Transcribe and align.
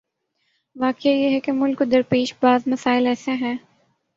واقعہ 0.75 1.09
یہ 1.09 1.29
ہے 1.29 1.39
کہ 1.39 1.51
ملک 1.51 1.77
کو 1.77 1.85
درپیش 1.85 2.33
بعض 2.41 2.67
مسائل 2.67 3.07
ایسے 3.07 3.31
ہیں۔ 3.31 3.55